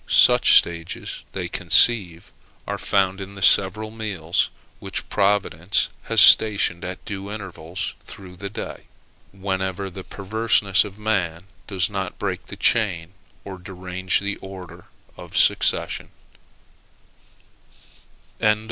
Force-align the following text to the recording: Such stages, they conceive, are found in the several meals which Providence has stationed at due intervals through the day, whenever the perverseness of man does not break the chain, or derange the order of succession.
Such 0.07 0.57
stages, 0.57 1.23
they 1.33 1.47
conceive, 1.47 2.31
are 2.65 2.79
found 2.79 3.21
in 3.21 3.35
the 3.35 3.43
several 3.43 3.91
meals 3.91 4.49
which 4.79 5.07
Providence 5.09 5.89
has 6.05 6.19
stationed 6.21 6.83
at 6.83 7.05
due 7.05 7.31
intervals 7.31 7.93
through 8.03 8.35
the 8.37 8.49
day, 8.49 8.85
whenever 9.31 9.91
the 9.91 10.03
perverseness 10.03 10.83
of 10.83 10.97
man 10.97 11.43
does 11.67 11.87
not 11.87 12.17
break 12.17 12.47
the 12.47 12.55
chain, 12.57 13.13
or 13.45 13.59
derange 13.59 14.21
the 14.21 14.37
order 14.37 14.85
of 15.17 15.37
succession. 15.37 16.09